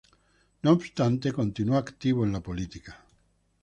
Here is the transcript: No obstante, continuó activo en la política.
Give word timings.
No 0.63 0.71
obstante, 0.71 1.31
continuó 1.31 1.77
activo 1.77 2.25
en 2.25 2.31
la 2.33 2.41
política. 2.41 3.05